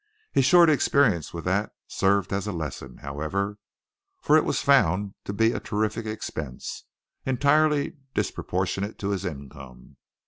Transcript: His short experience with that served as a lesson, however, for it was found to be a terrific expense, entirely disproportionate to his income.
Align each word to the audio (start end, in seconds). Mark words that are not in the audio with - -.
His 0.31 0.45
short 0.45 0.67
experience 0.67 1.31
with 1.31 1.45
that 1.45 1.73
served 1.85 2.33
as 2.33 2.47
a 2.47 2.51
lesson, 2.51 2.97
however, 3.03 3.59
for 4.19 4.35
it 4.35 4.45
was 4.45 4.59
found 4.59 5.13
to 5.25 5.31
be 5.31 5.51
a 5.51 5.59
terrific 5.59 6.07
expense, 6.07 6.85
entirely 7.23 7.97
disproportionate 8.15 8.97
to 8.97 9.09
his 9.09 9.25
income. 9.25 9.97